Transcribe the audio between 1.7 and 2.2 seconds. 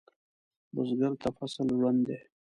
ژوند دی